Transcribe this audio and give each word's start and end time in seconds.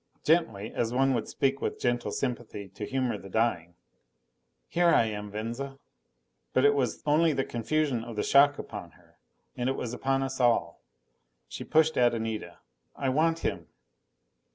Gently, 0.23 0.73
as 0.73 0.91
one 0.91 1.13
would 1.13 1.27
speak 1.27 1.61
with 1.61 1.79
gentle 1.79 2.09
sympathy 2.09 2.67
to 2.69 2.87
humor 2.87 3.19
the 3.19 3.29
dying. 3.29 3.75
"Here 4.67 4.87
I 4.89 5.05
am, 5.05 5.29
Venza." 5.29 5.77
But 6.53 6.65
it 6.65 6.73
was 6.73 7.03
only 7.05 7.33
the 7.33 7.45
confusion 7.45 8.03
of 8.03 8.15
the 8.15 8.23
shock 8.23 8.57
upon 8.57 8.93
her. 8.93 9.19
And 9.55 9.69
it 9.69 9.75
was 9.75 9.93
upon 9.93 10.23
us 10.23 10.39
all. 10.39 10.81
She 11.47 11.63
pushed 11.63 11.97
at 11.97 12.15
Anita. 12.15 12.57
"I 12.95 13.09
want 13.09 13.41
him." 13.45 13.67